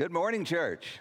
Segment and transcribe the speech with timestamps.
[0.00, 0.98] Good morning, church.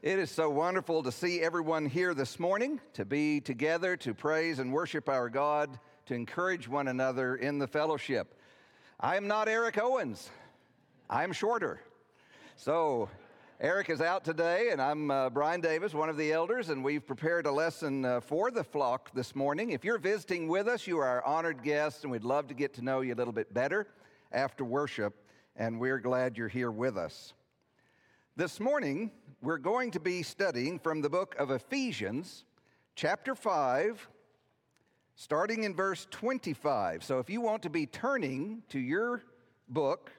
[0.00, 4.60] It is so wonderful to see everyone here this morning, to be together, to praise
[4.60, 8.38] and worship our God, to encourage one another in the fellowship.
[9.00, 10.30] I am not Eric Owens,
[11.10, 11.80] I'm shorter.
[12.54, 13.08] So,
[13.60, 17.04] Eric is out today, and I'm uh, Brian Davis, one of the elders, and we've
[17.04, 19.70] prepared a lesson uh, for the flock this morning.
[19.70, 22.72] If you're visiting with us, you are our honored guest, and we'd love to get
[22.74, 23.88] to know you a little bit better
[24.30, 25.26] after worship,
[25.56, 27.32] and we're glad you're here with us.
[28.40, 29.10] This morning,
[29.42, 32.46] we're going to be studying from the book of Ephesians,
[32.94, 34.08] chapter 5,
[35.14, 37.04] starting in verse 25.
[37.04, 39.24] So if you want to be turning to your
[39.68, 40.10] book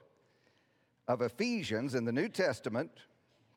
[1.07, 2.91] of Ephesians in the New Testament,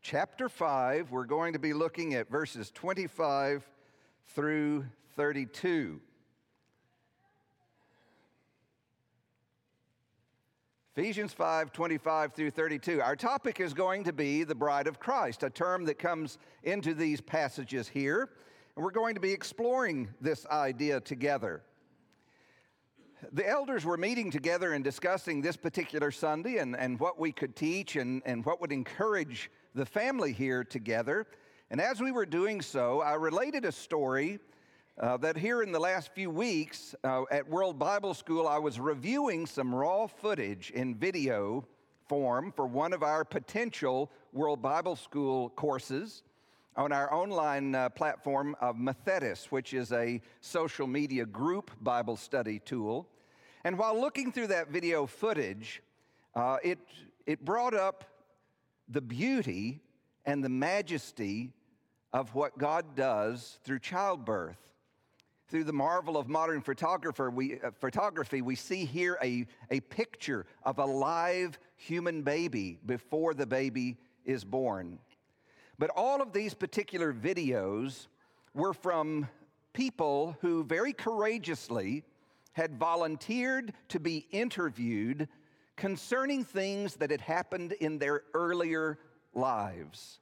[0.00, 3.70] chapter 5, we're going to be looking at verses 25
[4.28, 6.00] through 32.
[10.96, 13.00] Ephesians 5 25 through 32.
[13.02, 16.94] Our topic is going to be the bride of Christ, a term that comes into
[16.94, 18.30] these passages here.
[18.76, 21.64] And we're going to be exploring this idea together.
[23.32, 27.56] The elders were meeting together and discussing this particular Sunday and, and what we could
[27.56, 31.26] teach and, and what would encourage the family here together.
[31.72, 34.38] And as we were doing so, I related a story
[35.00, 38.78] uh, that here in the last few weeks uh, at World Bible School, I was
[38.78, 41.66] reviewing some raw footage in video
[42.08, 46.22] form for one of our potential World Bible School courses
[46.76, 52.60] on our online uh, platform of Methodist, which is a social media group Bible study
[52.60, 53.08] tool.
[53.64, 55.82] And while looking through that video footage,
[56.36, 56.78] uh, it,
[57.26, 58.04] it brought up
[58.88, 59.80] the beauty
[60.24, 61.52] and the majesty
[62.12, 64.58] of what God does through childbirth
[65.48, 70.46] through the marvel of modern photographer, we, uh, photography, we see here a, a picture
[70.62, 74.98] of a live human baby before the baby is born.
[75.78, 78.06] But all of these particular videos
[78.54, 79.28] were from
[79.72, 82.04] people who very courageously
[82.52, 85.28] had volunteered to be interviewed
[85.76, 88.98] concerning things that had happened in their earlier
[89.34, 90.20] lives.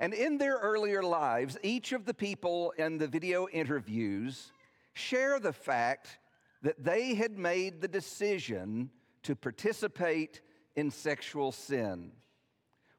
[0.00, 4.50] And in their earlier lives, each of the people in the video interviews
[4.94, 6.18] share the fact
[6.62, 8.88] that they had made the decision
[9.24, 10.40] to participate
[10.74, 12.12] in sexual sin.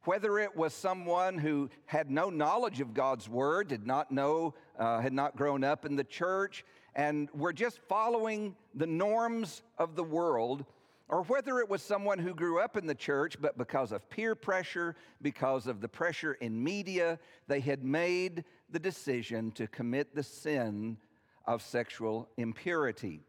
[0.03, 5.01] Whether it was someone who had no knowledge of God's word, did not know, uh,
[5.01, 6.63] had not grown up in the church,
[6.95, 10.65] and were just following the norms of the world,
[11.11, 14.33] or whether it was someone who grew up in the church, but because of peer
[14.33, 20.23] pressure, because of the pressure in media, they had made the decision to commit the
[20.23, 20.97] sin
[21.45, 23.19] of sexual impurity.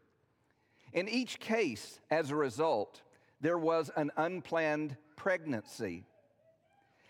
[0.93, 3.01] In each case, as a result,
[3.41, 6.05] there was an unplanned pregnancy.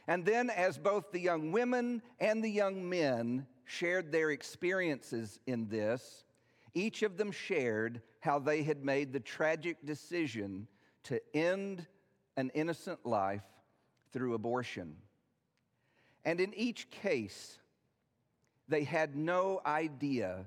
[0.07, 5.67] And then, as both the young women and the young men shared their experiences in
[5.67, 6.25] this,
[6.73, 10.67] each of them shared how they had made the tragic decision
[11.03, 11.85] to end
[12.37, 13.43] an innocent life
[14.11, 14.95] through abortion.
[16.25, 17.59] And in each case,
[18.67, 20.45] they had no idea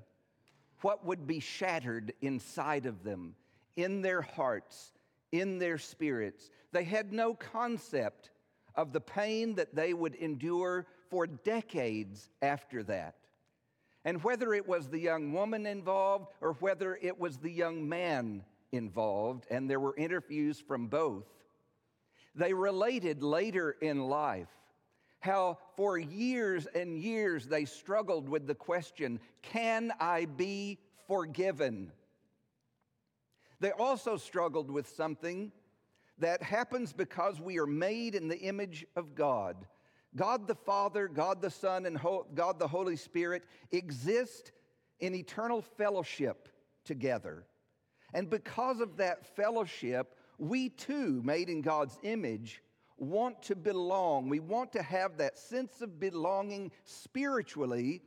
[0.81, 3.35] what would be shattered inside of them,
[3.75, 4.93] in their hearts,
[5.31, 6.49] in their spirits.
[6.71, 8.31] They had no concept
[8.75, 13.15] of the pain that they would endure for decades after that.
[14.07, 18.41] And whether it was the young woman involved or whether it was the young man
[18.71, 21.25] involved, and there were interviews from both,
[22.33, 24.47] they related later in life
[25.19, 30.79] how for years and years they struggled with the question can I be
[31.09, 31.91] forgiven?
[33.59, 35.51] They also struggled with something
[36.19, 39.57] that happens because we are made in the image of God.
[40.15, 41.99] God the Father, God the Son, and
[42.33, 44.51] God the Holy Spirit exist
[44.99, 46.49] in eternal fellowship
[46.85, 47.45] together.
[48.13, 52.61] And because of that fellowship, we too, made in God's image,
[52.97, 54.29] want to belong.
[54.29, 58.01] We want to have that sense of belonging spiritually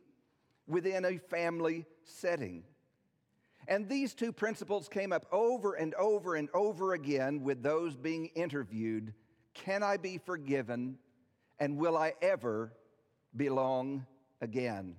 [0.66, 2.64] within a family setting.
[3.68, 8.26] And these two principles came up over and over and over again with those being
[8.34, 9.14] interviewed
[9.52, 10.98] Can I be forgiven?
[11.60, 12.72] And will I ever
[13.36, 14.06] belong
[14.40, 14.96] again?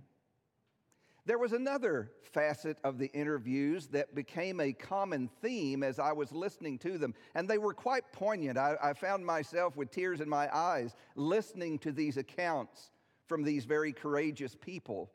[1.25, 6.31] There was another facet of the interviews that became a common theme as I was
[6.31, 8.57] listening to them, and they were quite poignant.
[8.57, 12.89] I, I, found myself with tears in my eyes listening to these accounts
[13.27, 15.11] from these very courageous people.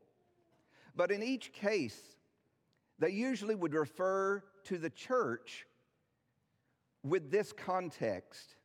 [0.95, 2.01] But in each case,
[2.99, 5.67] they usually would refer to the church
[7.03, 8.57] with this context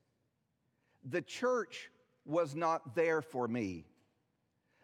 [1.03, 1.89] the church
[2.31, 3.85] was not there for me.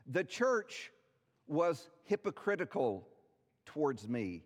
[0.05, 0.91] The church
[1.47, 3.07] was hypocritical
[3.65, 4.43] towards me.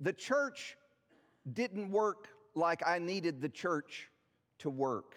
[0.00, 0.76] The church
[1.50, 4.10] didn't work like I needed the church
[4.58, 5.14] to work.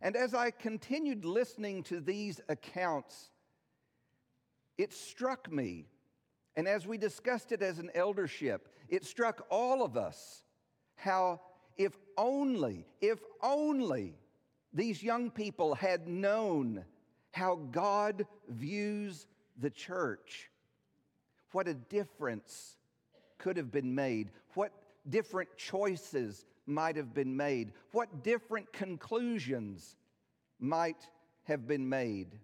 [0.00, 3.30] And as I continued listening to these accounts,
[4.78, 5.86] it struck me,
[6.56, 10.42] and as we discussed it as an eldership, it struck all of us
[10.94, 11.40] how
[11.76, 14.14] if only, if only
[14.74, 16.84] these young people had known
[17.30, 19.26] how God views
[19.60, 20.50] the church,
[21.52, 22.76] what a difference
[23.38, 24.72] could have been made, what
[25.08, 29.96] different choices might have been made, what different conclusions
[30.58, 31.08] might
[31.44, 32.38] have been made.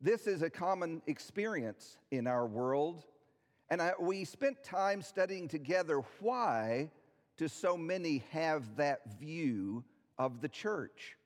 [0.00, 3.04] This is a common experience in our world,
[3.68, 6.90] and I, we spent time studying together why
[7.36, 9.84] do so many have that view
[10.20, 11.16] of the church?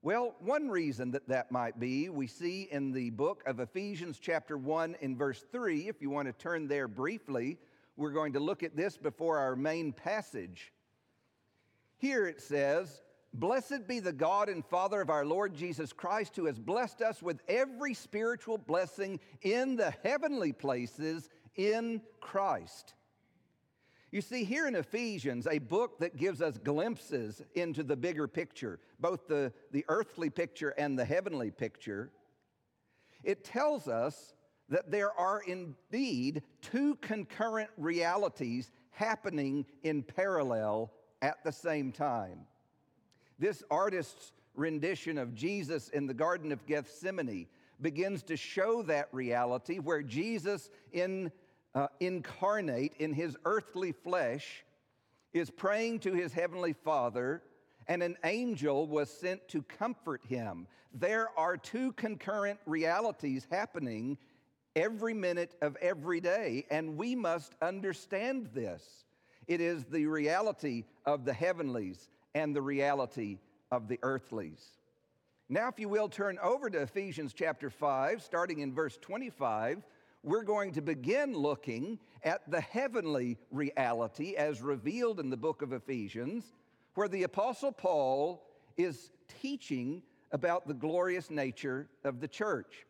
[0.00, 4.56] Well, one reason that that might be, we see in the book of Ephesians, chapter
[4.56, 5.86] 1, in verse 3.
[5.86, 7.58] If you want to turn there briefly,
[7.94, 10.72] we're going to look at this before our main passage.
[11.98, 13.02] Here it says,
[13.34, 17.22] Blessed be the God and Father of our Lord Jesus Christ, who has blessed us
[17.22, 22.94] with every spiritual blessing in the heavenly places in Christ.
[24.12, 28.78] You see, here in Ephesians, a book that gives us glimpses into the bigger picture,
[29.00, 32.10] both the, the earthly picture and the heavenly picture,
[33.24, 34.34] it tells us
[34.68, 40.92] that there are indeed two concurrent realities happening in parallel
[41.22, 42.40] at the same time.
[43.38, 47.46] This artist's rendition of Jesus in the Garden of Gethsemane
[47.80, 51.30] begins to show that reality where Jesus, in
[51.76, 54.64] uh, incarnate in his earthly flesh,
[55.34, 57.42] is praying to his heavenly Father,
[57.86, 60.66] and an angel was sent to comfort him.
[60.94, 64.16] There are two concurrent realities happening
[64.74, 69.04] every minute of every day, and we must understand this.
[69.46, 73.38] It is the reality of the heavenlies and the reality
[73.70, 74.64] of the earthlies.
[75.50, 79.82] Now, if you will, turn over to Ephesians chapter 5, starting in verse 25.
[80.26, 85.72] We're going to begin looking at the heavenly reality as revealed in the book of
[85.72, 86.42] Ephesians,
[86.96, 88.44] where the Apostle Paul
[88.76, 90.02] is teaching
[90.32, 92.86] about the glorious nature of the church.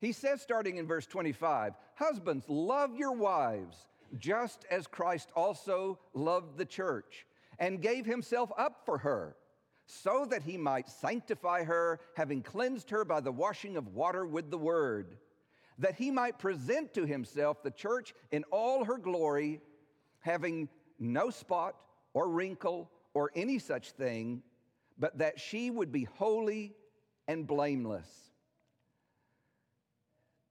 [0.00, 3.76] He says, starting in verse 25, Husbands, love your wives,
[4.16, 7.26] just as Christ also loved the church
[7.58, 9.36] and gave himself up for her,
[9.84, 14.50] so that he might sanctify her, having cleansed her by the washing of water with
[14.50, 15.18] the word,
[15.78, 19.60] that he might present to himself the church in all her glory,
[20.20, 21.76] having no spot
[22.14, 24.42] or wrinkle or any such thing,
[24.98, 26.74] but that she would be holy
[27.28, 28.08] and blameless.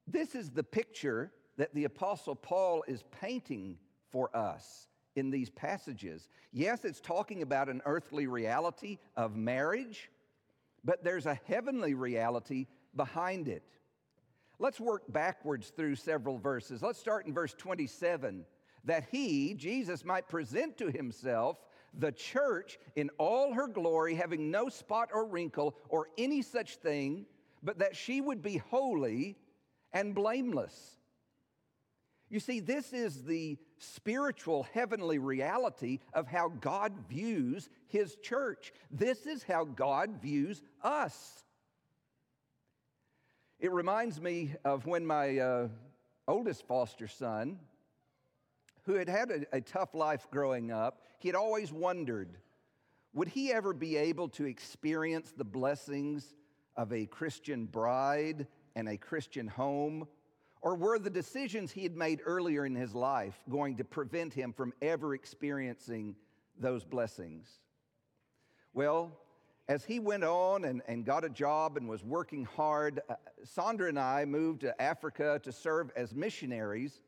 [0.08, 3.78] This is the picture that the Apostle Paul is painting
[4.10, 6.30] for us in these passages.
[6.54, 10.10] Yes, it's talking about an earthly reality of marriage,
[10.86, 13.64] but there's a heavenly reality behind it.
[14.60, 16.82] Let's work backwards through several verses.
[16.82, 18.46] Let's start in verse 27
[18.86, 21.58] that he, Jesus, might present to himself
[21.94, 27.26] the church in all her glory, having no spot or wrinkle or any such thing,
[27.62, 29.36] but that she would be holy
[29.94, 30.98] and blameless.
[32.30, 38.74] You see, this is the spiritual heavenly reality of how God views His church.
[38.92, 41.44] This is how God views us.
[43.60, 45.68] It reminds me of when my uh,
[46.28, 47.60] oldest foster son,
[48.84, 52.38] who had had a, a tough life growing up, he had always wondered
[53.14, 56.36] would he ever be able to experience the blessings
[56.76, 58.46] of a Christian bride
[58.76, 60.08] and a Christian home?
[60.62, 64.54] Or were the decisions he had made earlier in his life going to prevent him
[64.54, 66.16] from ever experiencing
[66.60, 67.48] those blessings?
[68.74, 69.12] Well,
[69.68, 73.90] as he went on and, and got a job and was working hard, uh, Sandra
[73.90, 77.02] and I moved to Africa to serve as missionaries.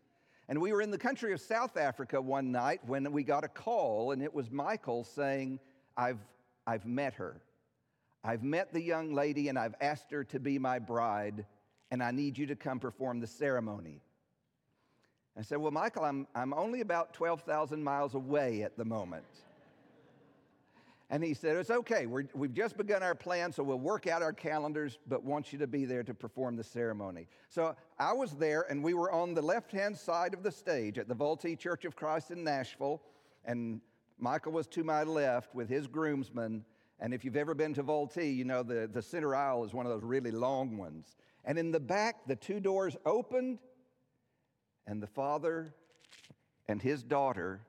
[0.47, 3.47] And we were in the country of South Africa one night when we got a
[3.47, 5.59] call, and it was Michael saying,
[5.95, 6.19] I've,
[6.65, 7.41] I've met her.
[8.23, 11.45] I've met the young lady, and I've asked her to be my bride
[11.91, 14.01] and I need you to come perform the ceremony.
[15.37, 19.25] I said, Well, Michael, I'm, I'm only about 12,000 miles away at the moment.
[21.11, 22.05] And he said, It's okay.
[22.05, 25.57] we have just begun our plan, so we'll work out our calendars, but want you
[25.59, 27.27] to be there to perform the ceremony.
[27.49, 30.99] So I was there, and we were on the left hand side of the stage
[30.99, 33.01] at the Vultee Church of Christ in Nashville.
[33.45, 33.81] And
[34.19, 36.63] Michael was to my left with his groomsmen.
[36.99, 39.87] And if you've ever been to Vultee, you know the, the center aisle is one
[39.87, 41.15] of those really long ones.
[41.45, 43.57] And in the back, the two doors opened,
[44.85, 45.73] and the father
[46.67, 47.61] and his daughter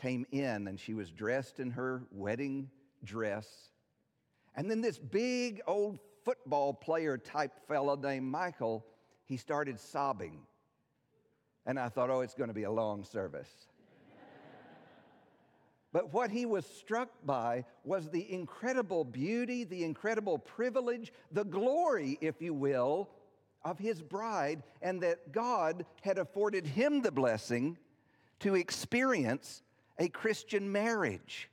[0.00, 2.70] came in, and she was dressed in her wedding
[3.04, 3.46] dress.
[4.54, 8.84] And then this big old football player type fellow named Michael,
[9.24, 10.40] he started sobbing.
[11.66, 13.50] And I thought, oh, it's going to be a long service.
[15.92, 22.16] But what he was struck by was the incredible beauty, the incredible privilege, the glory,
[22.20, 23.10] if you will,
[23.64, 27.76] of his bride, and that God had afforded him the blessing
[28.38, 29.62] to experience
[30.00, 31.48] a Christian marriage.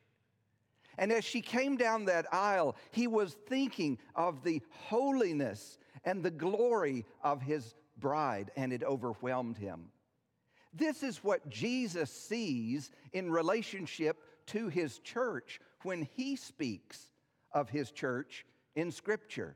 [0.97, 6.31] And as she came down that aisle, he was thinking of the holiness and the
[6.31, 9.89] glory of his bride, and it overwhelmed him.
[10.73, 17.11] This is what Jesus sees in relationship to his church when he speaks
[17.51, 19.55] of his church in Scripture.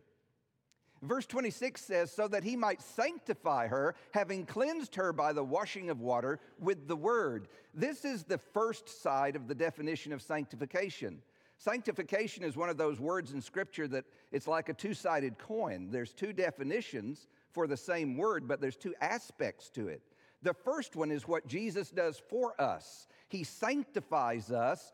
[1.01, 5.89] Verse 26 says, So that he might sanctify her, having cleansed her by the washing
[5.89, 7.47] of water with the word.
[7.73, 11.21] This is the first side of the definition of sanctification.
[11.57, 15.89] Sanctification is one of those words in Scripture that it's like a two sided coin.
[15.91, 20.01] There's two definitions for the same word, but there's two aspects to it.
[20.43, 23.07] The first one is what Jesus does for us.
[23.27, 24.91] He sanctifies us,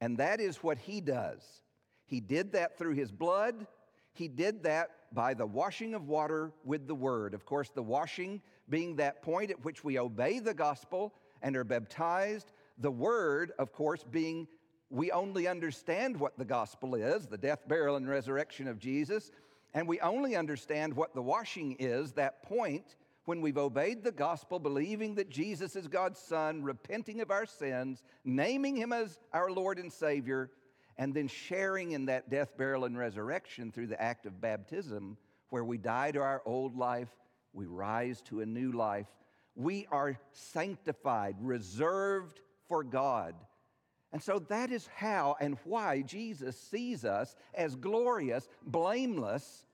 [0.00, 1.42] and that is what He does.
[2.06, 3.66] He did that through His blood,
[4.18, 7.34] He did that by the washing of water with the Word.
[7.34, 11.62] Of course, the washing being that point at which we obey the gospel and are
[11.62, 14.48] baptized, the Word, of course, being
[14.90, 19.30] we only understand what the gospel is the death, burial, and resurrection of Jesus,
[19.72, 22.96] and we only understand what the washing is, that point
[23.26, 28.02] when we've obeyed the gospel, believing that Jesus is God's Son, repenting of our sins,
[28.24, 30.50] naming Him as our Lord and Savior,
[30.98, 35.16] and then sharing in that death, burial, and resurrection through the act of baptism,
[35.50, 37.08] where we die to our old life,
[37.52, 39.06] we rise to a new life.
[39.54, 43.34] We are sanctified, reserved for God.
[44.12, 49.64] And so that is how and why Jesus sees us as glorious, blameless,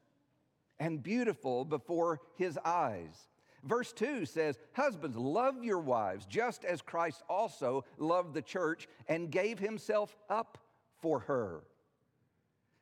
[0.79, 3.29] and beautiful before his eyes.
[3.63, 9.31] Verse 2 says, Husbands, love your wives, just as Christ also loved the church and
[9.31, 10.59] gave himself up
[11.05, 11.61] for her.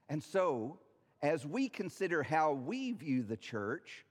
[0.08, 0.78] And so,
[1.22, 4.06] as we consider how we view the church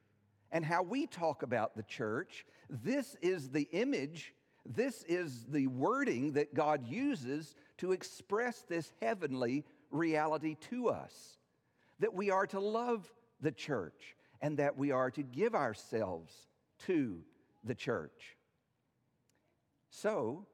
[0.52, 4.34] and how we talk about the church, this is the image,
[4.66, 11.38] this is the wording that God uses to express this heavenly reality to us
[12.00, 16.34] that we are to love the church and that we are to give ourselves
[16.80, 17.22] to
[17.64, 18.36] the church.
[19.90, 20.48] So,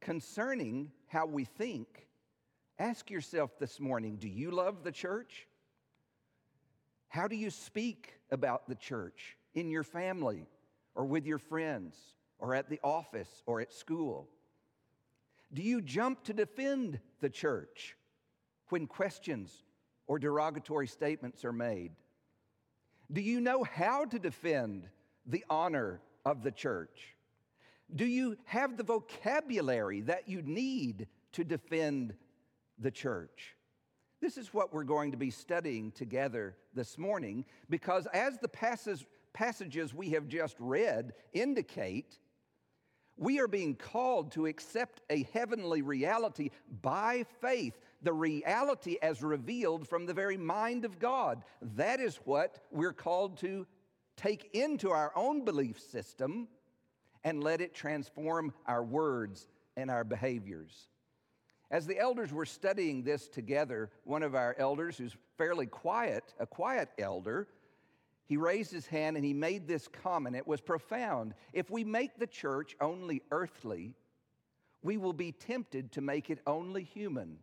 [0.00, 2.04] concerning how we think,
[2.78, 5.46] ask yourself this morning do you love the church?
[7.08, 10.46] How do you speak about the church in your family
[10.94, 11.96] or with your friends
[12.38, 14.28] or at the office or at school?
[15.52, 17.96] Do you jump to defend the church
[18.70, 19.62] when questions
[20.06, 21.92] or derogatory statements are made?
[23.12, 24.88] Do you know how to defend
[25.26, 27.14] the honor of the church?
[27.94, 32.14] Do you have the vocabulary that you need to defend
[32.78, 33.56] the church?
[34.20, 38.48] This is what we're going to be studying together this morning because, as the
[39.32, 42.18] passages, we have just read indicate,
[43.16, 46.50] we are being called to accept a heavenly reality
[46.82, 51.44] by faith, the reality as revealed from the very mind of God.
[51.76, 53.66] That is what we're called to
[54.16, 56.48] take into our own belief system
[57.24, 60.88] and let it transform our words and our behaviors.
[61.74, 66.46] As the elders were studying this together, one of our elders, who's fairly quiet, a
[66.46, 67.48] quiet elder,
[68.26, 70.36] he raised his hand and he made this comment.
[70.36, 71.34] It was profound.
[71.52, 73.92] If we make the church only earthly,
[74.84, 77.38] we will be tempted to make it only human.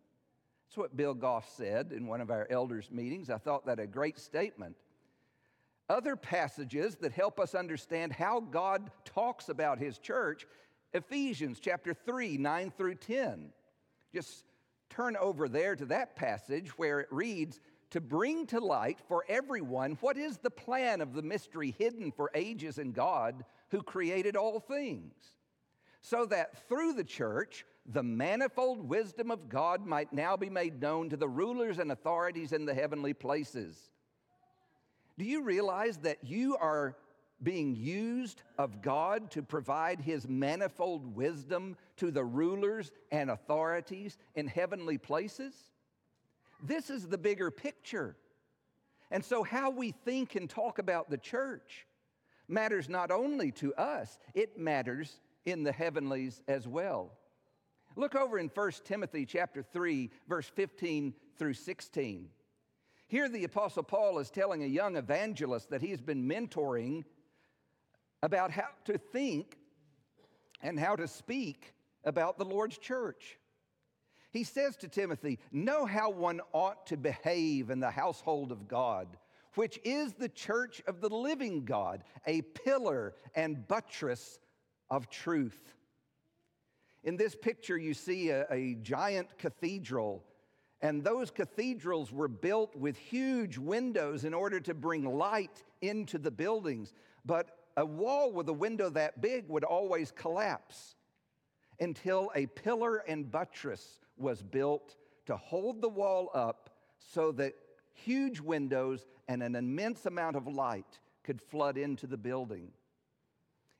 [0.69, 3.29] That's what Bill Goff said in one of our elders' meetings.
[3.29, 4.77] I thought that a great statement
[5.89, 10.47] other passages that help us understand how God talks about his church
[10.93, 13.51] Ephesians chapter 3, 9 through 10.
[14.13, 14.45] Just
[14.89, 17.59] turn over there to that passage where it reads,
[17.91, 22.31] To bring to light for everyone what is the plan of the mystery hidden for
[22.35, 25.13] ages in God who created all things,
[26.01, 31.09] so that through the church, the manifold wisdom of God might now be made known
[31.09, 33.89] to the rulers and authorities in the heavenly places.
[35.17, 36.97] Do you realize that you are
[37.43, 44.47] being used of God to provide His manifold wisdom to the rulers and authorities in
[44.47, 45.53] heavenly places?
[46.63, 48.15] This is the bigger picture.
[49.09, 51.87] And so, how we think and talk about the church
[52.47, 57.11] matters not only to us, it matters in the heavenlies as well.
[57.95, 62.29] Look over in 1 Timothy chapter 3 verse 15 through 16.
[63.07, 67.03] Here the apostle Paul is telling a young evangelist that he's been mentoring
[68.21, 69.57] about how to think
[70.61, 71.73] and how to speak
[72.03, 73.37] about the Lord's church.
[74.31, 79.07] He says to Timothy, Know how one ought to behave in the household of God,
[79.55, 84.39] which is the church of the living God, a pillar and buttress
[84.89, 85.75] of truth.
[87.03, 90.23] In this picture, you see a, a giant cathedral,
[90.81, 96.31] and those cathedrals were built with huge windows in order to bring light into the
[96.31, 96.93] buildings.
[97.25, 100.95] But a wall with a window that big would always collapse
[101.79, 107.53] until a pillar and buttress was built to hold the wall up so that
[107.93, 112.69] huge windows and an immense amount of light could flood into the building.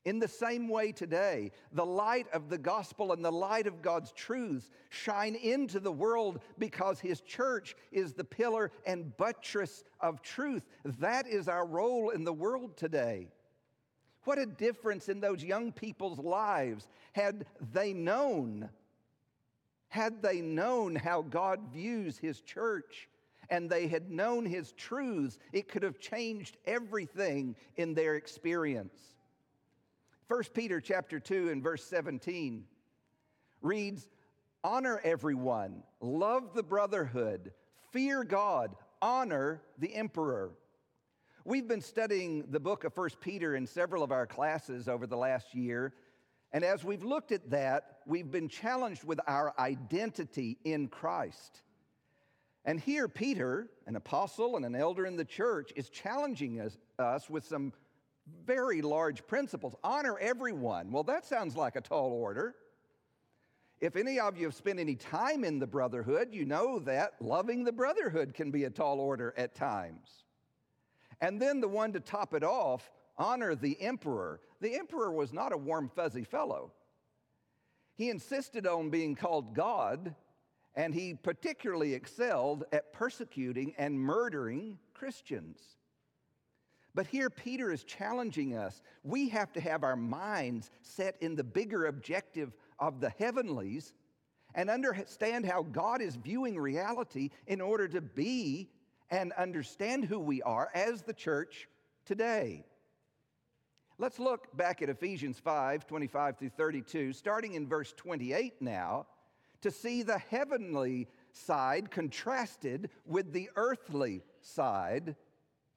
[0.04, 4.12] In the same way, today, the light of the gospel and the light of God's
[4.12, 10.66] truths shine into the world because His church is the pillar and buttress of truth.
[11.00, 13.28] That is our role in the world today.
[14.24, 18.70] What a difference in those young people's lives had they known,
[19.90, 23.10] had they known how God views His church
[23.50, 28.96] and they had known His truths, it could have changed everything in their experience.
[30.28, 32.64] 1 Peter chapter 2 and verse 17
[33.62, 34.08] reads,
[34.64, 37.52] Honor everyone, love the brotherhood,
[37.92, 40.52] fear God, honor the emperor.
[41.44, 45.18] We've been studying the book of 1 Peter in several of our classes over the
[45.18, 45.92] last year.
[46.54, 51.62] And as we've looked at that, we've been challenged with our identity in Christ.
[52.64, 57.28] And here, Peter, an apostle and an elder in the church, is challenging us, us
[57.28, 57.74] with some
[58.46, 59.76] very large principles.
[59.84, 60.92] Honor everyone.
[60.92, 62.54] Well, that sounds like a tall order.
[63.80, 67.64] If any of you have spent any time in the brotherhood, you know that loving
[67.64, 70.24] the brotherhood can be a tall order at times.
[71.22, 74.42] And then the one to top it off, honor the emperor.
[74.60, 76.72] The emperor was not a warm, fuzzy fellow.
[77.96, 80.16] He insisted on being called God,
[80.76, 85.60] and he particularly excelled at persecuting and murdering Christians.
[86.94, 88.82] But here, Peter is challenging us.
[89.04, 93.94] We have to have our minds set in the bigger objective of the heavenlies
[94.56, 98.70] and understand how God is viewing reality in order to be
[99.12, 101.68] and understand who we are as the church
[102.06, 102.66] today.
[103.98, 109.06] Let's look back at Ephesians 5 25 through 32, starting in verse 28 now,
[109.62, 115.16] to see the heavenly side contrasted with the earthly side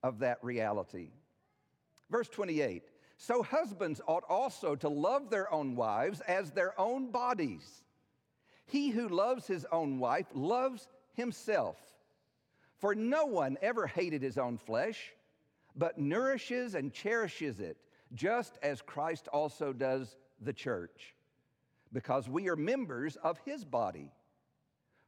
[0.03, 1.11] of that reality.
[2.11, 2.85] Verse 28
[3.19, 7.83] So husbands ought also to love their own wives as their own bodies.
[8.67, 11.77] He who loves his own wife loves himself.
[12.85, 15.15] For no one ever hated his own flesh,
[15.75, 17.79] but nourishes and cherishes it,
[18.13, 21.15] just as Christ also does the church,
[21.95, 24.13] because we are members of his body.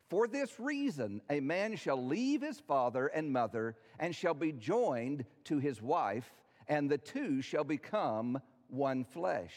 [0.08, 5.26] For this reason, a man shall leave his father and mother and shall be joined
[5.44, 6.32] to his wife,
[6.68, 9.52] and the two shall become one flesh.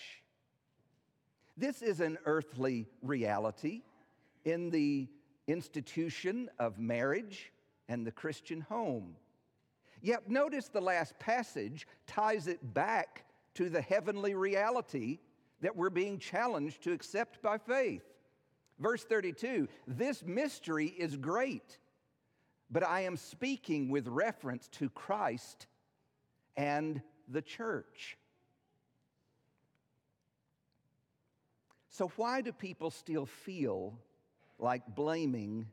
[1.56, 3.84] This is an earthly reality
[4.44, 5.08] in the
[5.48, 7.54] institution of marriage
[7.90, 9.16] and the Christian home.
[10.02, 13.26] Yet notice the last passage ties it back
[13.56, 15.20] to the heavenly reality
[15.62, 18.04] that we're being challenged to accept by faith.
[18.80, 21.80] Verse 32 This mystery is great,
[22.72, 25.68] but I am speaking with reference to Christ
[26.56, 28.18] and the church.
[31.90, 34.00] So, why do people still feel
[34.58, 35.68] like blaming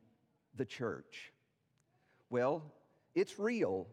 [0.57, 1.33] the church?
[2.31, 2.63] Well,
[3.15, 3.87] it's real,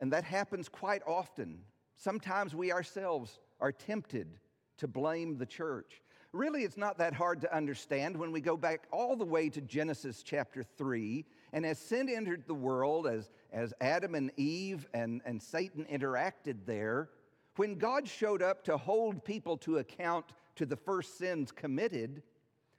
[0.00, 1.60] and that happens quite often.
[1.96, 4.38] Sometimes we ourselves are tempted
[4.78, 6.02] to blame the church.
[6.32, 9.60] Really, it's not that hard to understand when we go back all the way to
[9.60, 11.24] Genesis chapter 3.
[11.52, 16.66] And as sin entered the world, as, as Adam and Eve and, and Satan interacted
[16.66, 17.10] there,
[17.56, 20.26] when God showed up to hold people to account
[20.56, 22.22] to the first sins committed,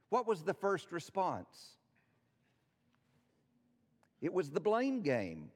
[0.10, 1.78] what was the first response?
[4.22, 5.52] It was the blame game.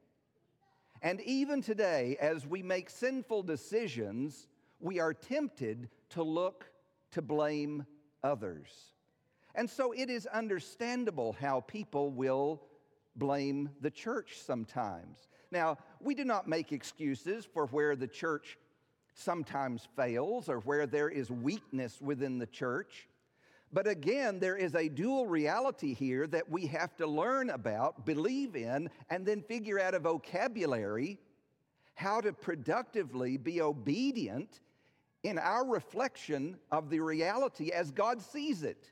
[1.02, 4.48] And even today, as we make sinful decisions,
[4.80, 6.66] we are tempted to look
[7.12, 7.86] to blame
[8.24, 8.94] others.
[9.54, 12.64] And so it is understandable how people will
[13.16, 15.30] blame the church sometimes.
[15.52, 18.58] Now, we do not make excuses for where the church
[19.14, 23.08] sometimes fails or where there is weakness within the church.
[23.74, 28.56] But again, there is a dual reality here that we have to learn about, believe
[28.56, 31.20] in, and then figure out a vocabulary
[31.96, 34.62] how to productively be obedient
[35.24, 38.92] in our reflection of the reality as God sees it.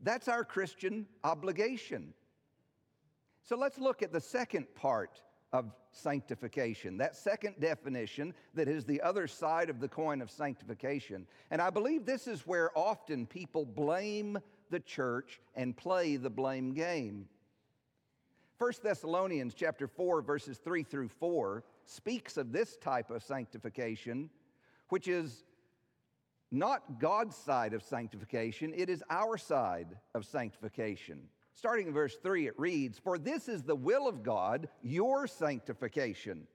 [0.00, 2.14] That's our Christian obligation.
[3.42, 5.20] So let's look at the second part
[5.56, 11.26] of sanctification, that second definition that is the other side of the coin of sanctification.
[11.50, 14.38] And I believe this is where often people blame
[14.70, 17.26] the church and play the blame game.
[18.58, 24.30] 1 Thessalonians chapter 4 verses 3 through 4 speaks of this type of sanctification
[24.88, 25.44] which is
[26.50, 31.28] not God's side of sanctification, it is our side of sanctification.
[31.56, 36.46] Starting in verse 3, it reads, For this is the will of God, your sanctification,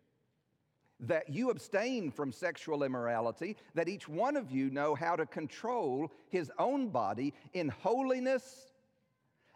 [1.00, 6.12] that you abstain from sexual immorality, that each one of you know how to control
[6.30, 8.72] his own body in holiness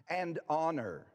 [0.10, 1.05] and honor.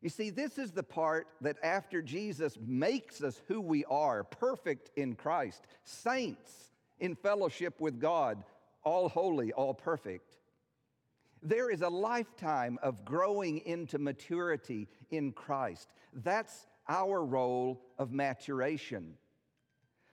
[0.00, 4.90] You see, this is the part that after Jesus makes us who we are, perfect
[4.96, 8.42] in Christ, saints in fellowship with God,
[8.82, 10.27] all holy, all perfect
[11.42, 15.92] there is a lifetime of growing into maturity in Christ.
[16.12, 19.14] That's our role of maturation.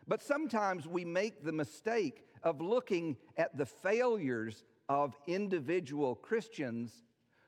[0.07, 7.03] But sometimes we make the mistake of looking at the failures of individual Christians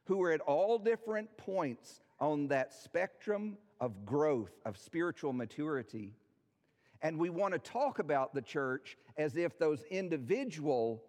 [0.06, 6.14] who are at all different points on that spectrum of growth, of spiritual maturity.
[7.02, 11.04] And we want to talk about the church as if those individual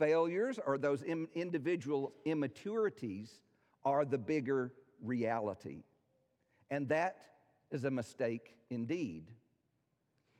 [0.00, 3.42] failures or those Im- individual immaturities
[3.84, 5.84] are the bigger reality.
[6.70, 7.18] And that
[7.70, 9.30] is a mistake indeed.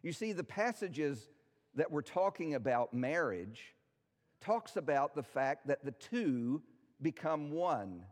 [0.03, 1.29] You see, the passages
[1.75, 3.75] that we're talking about marriage
[4.41, 6.63] talks about the fact that the two
[7.03, 8.03] become one.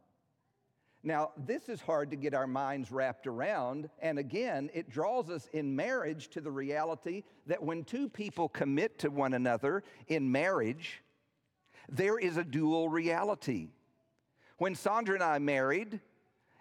[1.03, 3.89] Now, this is hard to get our minds wrapped around.
[4.01, 8.99] And again, it draws us in marriage to the reality that when two people commit
[9.01, 11.03] to one another in marriage,
[11.89, 13.71] there is a dual reality.
[14.59, 16.01] When Sandra and I married,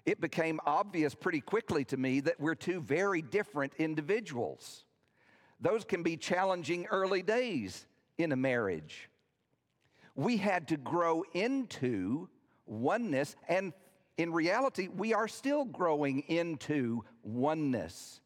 [0.06, 4.86] it became obvious pretty quickly to me that we're two very different individuals.
[5.60, 7.88] Those can be challenging early days
[8.18, 9.10] in a marriage.
[10.16, 12.30] We had to grow into
[12.66, 13.74] oneness, and
[14.18, 18.22] in reality, we are still growing into oneness.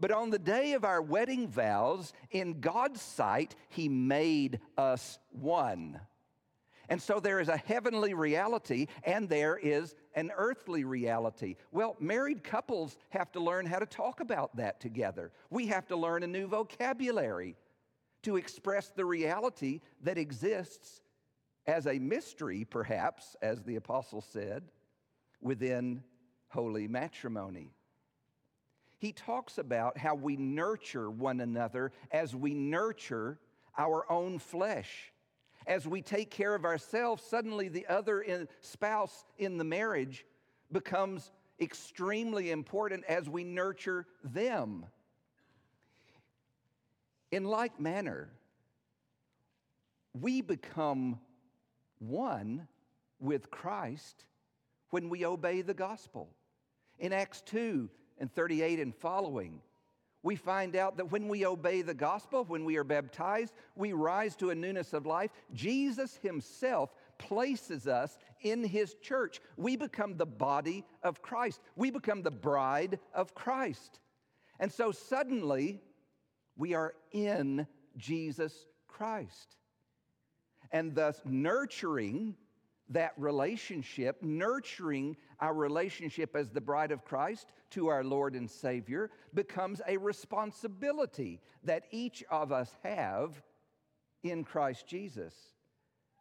[0.00, 6.00] But on the day of our wedding vows, in God's sight, He made us one.
[6.88, 11.54] And so there is a heavenly reality and there is an earthly reality.
[11.70, 15.30] Well, married couples have to learn how to talk about that together.
[15.50, 17.56] We have to learn a new vocabulary
[18.22, 21.02] to express the reality that exists
[21.64, 24.64] as a mystery, perhaps, as the apostle said,
[25.40, 26.02] within
[26.48, 27.70] holy matrimony
[29.00, 33.38] he talks about how we nurture one another as we nurture
[33.78, 35.10] our own flesh.
[35.66, 40.26] As we take care of ourselves, suddenly the other in, spouse in the marriage
[40.70, 44.84] becomes extremely important as we nurture them.
[47.32, 48.28] In like manner,
[50.12, 51.18] we become
[52.00, 52.68] one
[53.18, 54.26] with Christ
[54.90, 56.28] when we obey the gospel.
[56.98, 57.88] In Acts 2,
[58.20, 59.60] and 38 and following,
[60.22, 64.36] we find out that when we obey the gospel, when we are baptized, we rise
[64.36, 65.30] to a newness of life.
[65.54, 69.40] Jesus himself places us in his church.
[69.56, 74.00] We become the body of Christ, we become the bride of Christ.
[74.58, 75.80] And so suddenly,
[76.56, 79.56] we are in Jesus Christ.
[80.70, 82.36] And thus, nurturing
[82.90, 89.10] that relationship, nurturing our relationship as the bride of Christ to our Lord and Savior,
[89.32, 93.40] becomes a responsibility that each of us have
[94.22, 95.34] in Christ Jesus.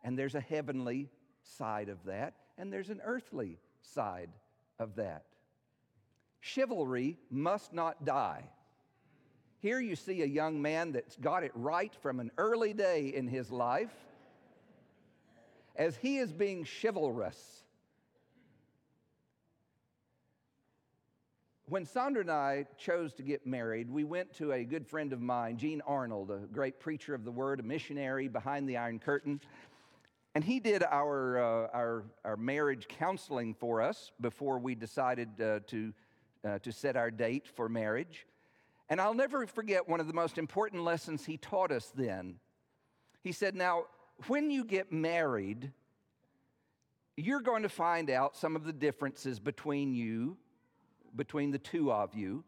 [0.03, 1.09] And there's a heavenly
[1.43, 4.29] side of that, and there's an earthly side
[4.77, 5.25] of that.
[6.39, 8.43] Chivalry must not die.
[9.59, 13.27] Here you see a young man that's got it right from an early day in
[13.27, 13.91] his life
[15.79, 17.63] as he is being chivalrous.
[21.67, 25.21] When Sandra and I chose to get married, we went to a good friend of
[25.21, 29.39] mine, Gene Arnold, a great preacher of the word, a missionary behind the Iron Curtain.
[30.35, 35.59] And he did our, uh, our, our marriage counseling for us before we decided uh,
[35.67, 35.93] to,
[36.43, 38.27] uh, to set our date for marriage.
[38.89, 42.35] And I'll never forget one of the most important lessons he taught us then.
[43.21, 43.85] He said, Now,
[44.27, 45.71] when you get married,
[47.15, 50.37] you're going to find out some of the differences between you,
[51.15, 52.43] between the two of you,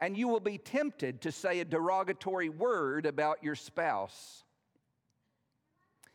[0.00, 4.44] and you will be tempted to say a derogatory word about your spouse.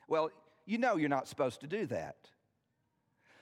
[0.08, 0.30] Well,
[0.66, 2.18] you know you're not supposed to do that.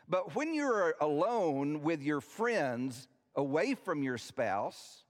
[0.08, 5.04] But when you're alone with your friends away from your spouse,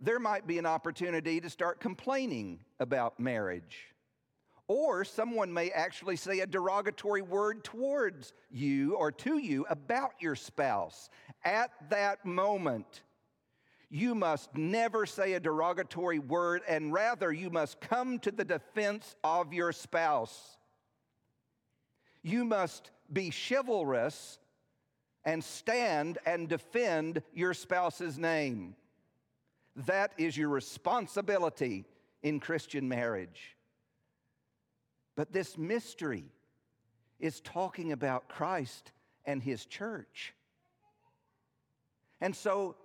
[0.00, 3.93] there might be an opportunity to start complaining about marriage.
[4.66, 10.34] Or someone may actually say a derogatory word towards you or to you about your
[10.34, 11.10] spouse.
[11.44, 13.02] At that moment,
[13.90, 19.14] you must never say a derogatory word, and rather, you must come to the defense
[19.22, 20.56] of your spouse.
[22.22, 24.38] You must be chivalrous
[25.24, 28.74] and stand and defend your spouse's name.
[29.76, 31.84] That is your responsibility
[32.22, 33.53] in Christian marriage.
[35.16, 36.24] But this mystery
[37.20, 38.92] is talking about Christ
[39.24, 40.34] and his church.
[42.20, 42.76] And so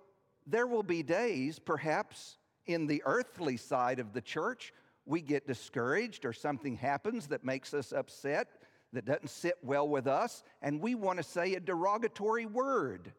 [0.46, 4.72] there will be days, perhaps in the earthly side of the church,
[5.06, 8.48] we get discouraged or something happens that makes us upset,
[8.92, 13.12] that doesn't sit well with us, and we want to say a derogatory word.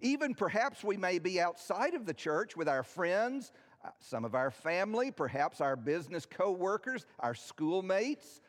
[0.00, 4.34] Even perhaps we may be outside of the church with our friends, Uh, some of
[4.34, 8.42] our family, perhaps our business co workers, our schoolmates,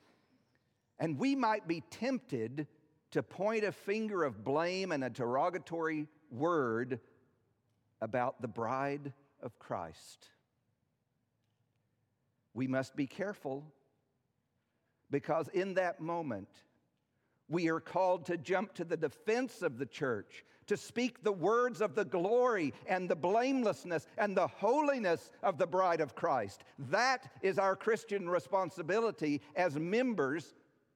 [0.99, 2.67] and we might be tempted
[3.11, 6.99] to point a finger of blame and a derogatory word
[8.01, 10.27] about the bride of Christ.
[12.53, 13.63] We must be careful
[15.09, 16.49] because in that moment,
[17.49, 21.81] we are called to jump to the defense of the church, to speak the words
[21.81, 26.63] of the glory and the blamelessness and the holiness of the bride of Christ.
[26.89, 30.53] That is our Christian responsibility as members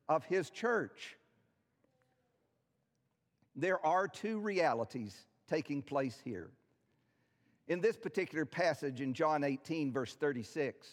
[0.08, 1.18] of His church.
[3.54, 5.14] There are two realities
[5.50, 6.52] taking place here.
[7.68, 10.88] In this particular passage in John 18, verse 36,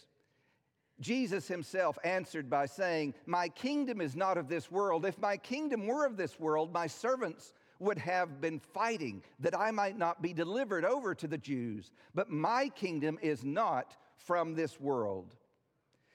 [0.98, 5.06] Jesus himself answered by saying, My kingdom is not of this world.
[5.06, 9.70] If my kingdom were of this world, my servants would have been fighting that I
[9.70, 11.92] might not be delivered over to the Jews.
[12.14, 15.36] But my kingdom is not from this world.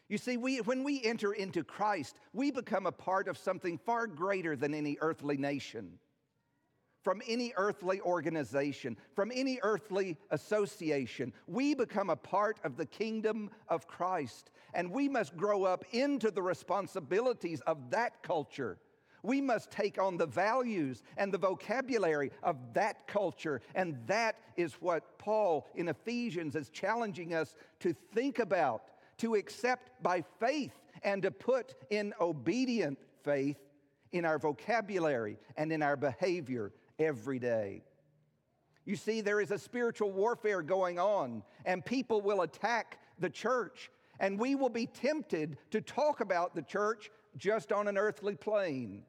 [0.09, 4.07] You see, we, when we enter into Christ, we become a part of something far
[4.07, 5.99] greater than any earthly nation
[7.07, 11.31] from any earthly organization, from any earthly association.
[11.47, 16.31] We become a part of the kingdom of Christ, and we must grow up into
[16.31, 18.77] the responsibilities of that culture.
[19.23, 23.61] We must take on the values and the vocabulary of that culture.
[23.75, 28.83] And that is what Paul in Ephesians is challenging us to think about,
[29.17, 33.57] to accept by faith, and to put in obedient faith
[34.11, 37.83] in our vocabulary and in our behavior every day.
[38.85, 43.91] You see, there is a spiritual warfare going on, and people will attack the church,
[44.19, 49.03] and we will be tempted to talk about the church just on an earthly plane.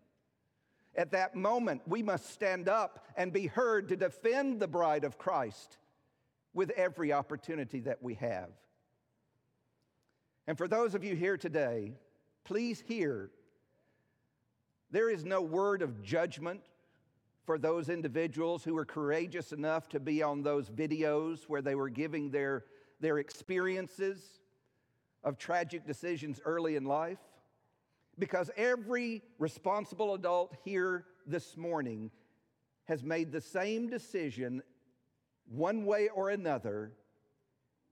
[0.95, 5.19] At that moment, we must stand up and be heard to defend the bride of
[5.19, 5.79] Christ
[6.55, 8.51] with every opportunity that we have.
[10.47, 11.93] And for those of you here today,
[12.45, 13.31] please hear
[14.91, 16.63] there is no word of judgment
[17.45, 21.91] for those individuals who were courageous enough to be on those videos where they were
[21.91, 22.65] giving their,
[23.01, 24.41] their experiences
[25.23, 27.19] of tragic decisions early in life.
[28.19, 32.11] Because every responsible adult here this morning
[32.85, 34.63] has made the same decision,
[35.49, 36.93] one way or another,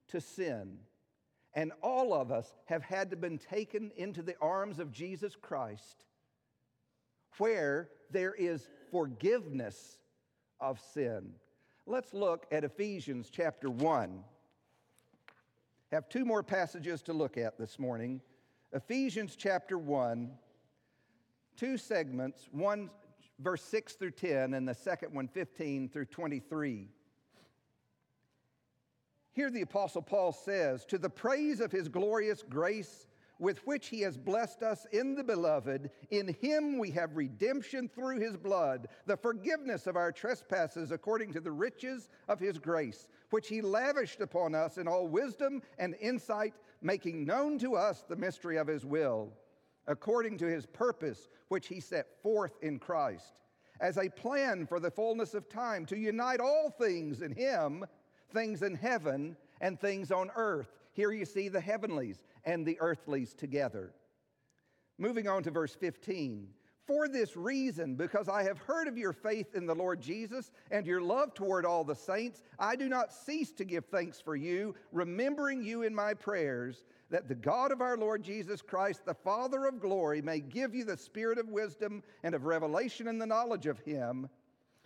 [0.09, 0.79] to sin.
[1.55, 6.05] And all of us have had to been taken into the arms of Jesus Christ,
[7.39, 9.99] where there is forgiveness
[10.61, 11.33] of sin.
[11.87, 14.25] Let's look at Ephesians chapter 1.
[15.93, 18.21] Have two more passages to look at this morning.
[18.73, 20.31] Ephesians chapter 1,
[21.57, 22.91] two segments, one
[23.39, 26.89] verse 6 through 10, and the second one 15 through 23.
[29.33, 33.07] Here the Apostle Paul says, To the praise of his glorious grace
[33.39, 35.91] with which he has blessed us in the beloved.
[36.11, 41.41] In him we have redemption through his blood, the forgiveness of our trespasses according to
[41.41, 46.55] the riches of his grace, which he lavished upon us in all wisdom and insight,
[46.83, 49.33] making known to us the mystery of his will
[49.87, 53.41] according to his purpose, which he set forth in Christ,
[53.81, 57.85] as a plan for the fullness of time, to unite all things in him,
[58.33, 60.73] things in heaven and things on earth.
[60.93, 63.93] Here you see the heavenlies and the earthlies together.
[64.99, 66.49] Moving on to verse 15.
[66.87, 70.87] For this reason, because I have heard of your faith in the Lord Jesus and
[70.87, 74.75] your love toward all the saints, I do not cease to give thanks for you,
[74.93, 79.67] remembering you in my prayers that the God of our Lord Jesus Christ, the Father
[79.67, 83.67] of glory, may give you the spirit of wisdom and of revelation in the knowledge
[83.67, 84.29] of him,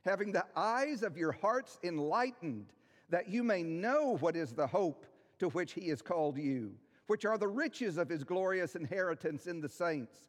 [0.04, 2.72] having the eyes of your hearts enlightened,
[3.10, 5.04] that you may know what is the hope
[5.38, 6.72] to which he has called you,
[7.08, 10.28] which are the riches of his glorious inheritance in the saints,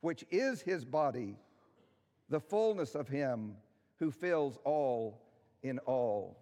[0.00, 1.36] which is his body,
[2.28, 3.56] the fullness of him
[3.98, 5.20] who fills all
[5.62, 6.38] in all.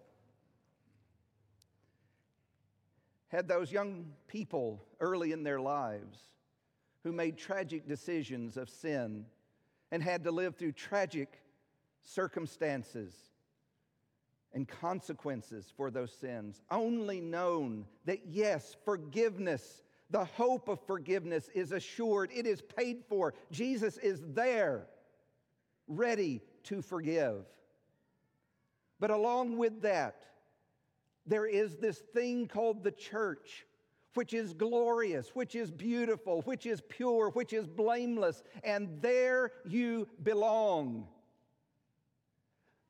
[3.29, 6.19] Had those young people early in their lives
[7.03, 9.27] who made tragic decisions of sin
[9.91, 11.41] and had to live through tragic
[12.03, 13.15] circumstances
[14.53, 21.73] and consequences for those sins, only known that yes, forgiveness, the hope of forgiveness is
[21.73, 23.35] assured, it is paid for.
[23.51, 24.87] Jesus is there,
[25.89, 27.45] ready to forgive.
[29.01, 30.25] But along with that,
[31.27, 33.67] there is this thing called the church,
[34.15, 40.09] which is glorious, which is beautiful, which is pure, which is blameless, and there you
[40.23, 41.07] belong.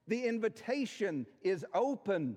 [0.07, 2.37] The invitation is open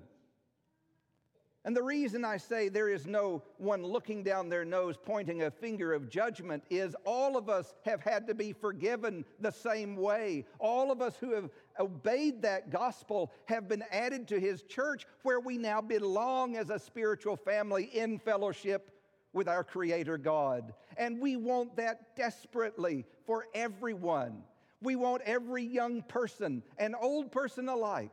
[1.64, 5.50] and the reason I say there is no one looking down their nose pointing a
[5.50, 10.46] finger of judgment is all of us have had to be forgiven the same way.
[10.58, 15.38] All of us who have obeyed that gospel have been added to his church where
[15.38, 18.90] we now belong as a spiritual family in fellowship
[19.34, 20.72] with our Creator God.
[20.96, 24.44] And we want that desperately for everyone.
[24.80, 28.12] We want every young person and old person alike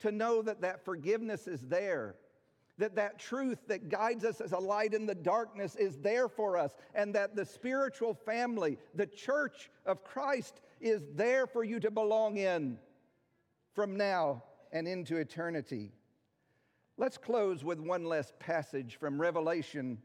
[0.00, 2.16] to know that that forgiveness is there
[2.80, 6.56] that that truth that guides us as a light in the darkness is there for
[6.56, 11.90] us and that the spiritual family the church of christ is there for you to
[11.90, 12.78] belong in
[13.74, 15.92] from now and into eternity.
[16.96, 19.98] Let's close with one last passage from revelation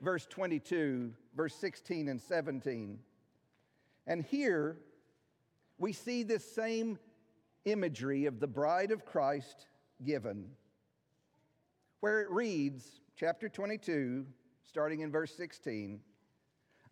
[0.00, 2.98] verse 22 verse 16 and 17
[4.08, 4.78] and here
[5.78, 6.98] we see this same
[7.64, 9.66] imagery of the bride of christ
[10.04, 10.44] given
[12.02, 14.26] where it reads, chapter 22,
[14.68, 16.00] starting in verse 16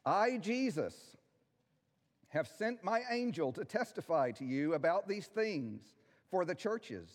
[0.06, 1.16] I, Jesus,
[2.28, 5.82] have sent my angel to testify to you about these things
[6.30, 7.10] for the churches.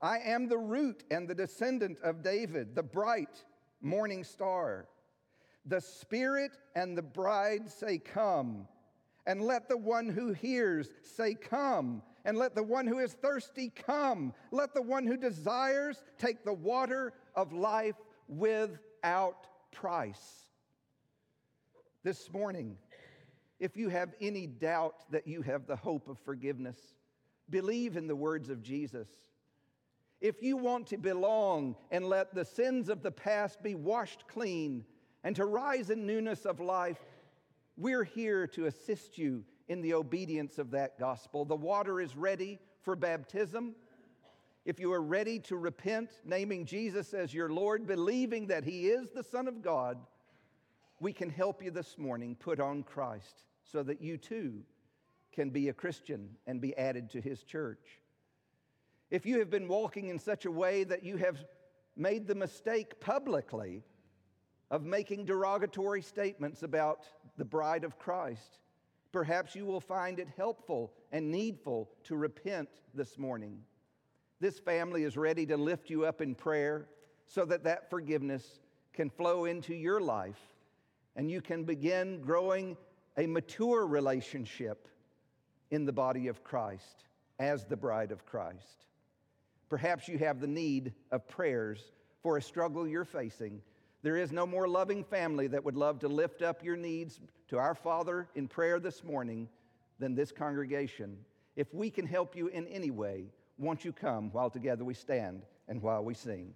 [0.00, 3.44] I am the root and the descendant of David, the bright
[3.82, 4.88] morning star.
[5.66, 8.66] The Spirit and the bride say, Come.
[9.26, 12.02] And let the one who hears say, Come.
[12.24, 14.34] And let the one who is thirsty come.
[14.50, 17.96] Let the one who desires take the water of life
[18.28, 20.44] without price.
[22.02, 22.76] This morning,
[23.58, 26.78] if you have any doubt that you have the hope of forgiveness,
[27.50, 29.08] believe in the words of Jesus.
[30.20, 34.84] If you want to belong and let the sins of the past be washed clean
[35.24, 37.00] and to rise in newness of life,
[37.76, 41.44] we're here to assist you in the obedience of that gospel.
[41.44, 43.76] The water is ready for baptism.
[44.64, 49.10] If you are ready to repent, naming Jesus as your Lord, believing that He is
[49.10, 49.96] the Son of God,
[50.98, 54.64] we can help you this morning put on Christ so that you too
[55.32, 58.00] can be a Christian and be added to His church.
[59.08, 61.44] If you have been walking in such a way that you have
[61.96, 63.84] made the mistake publicly
[64.68, 67.04] of making derogatory statements about
[67.36, 68.58] the bride of Christ,
[69.12, 73.58] Perhaps you will find it helpful and needful to repent this morning.
[74.40, 76.88] This family is ready to lift you up in prayer
[77.26, 78.60] so that that forgiveness
[78.92, 80.40] can flow into your life
[81.16, 82.76] and you can begin growing
[83.16, 84.88] a mature relationship
[85.70, 87.04] in the body of Christ
[87.38, 88.86] as the bride of Christ.
[89.68, 91.92] Perhaps you have the need of prayers
[92.22, 93.60] for a struggle you're facing
[94.02, 97.58] There is no more loving family that would love to lift up your needs to
[97.58, 99.48] our Father in prayer this morning
[99.98, 101.18] than this congregation.
[101.54, 103.26] If we can help you in any way,
[103.58, 106.54] won't you come while together we stand and while we sing?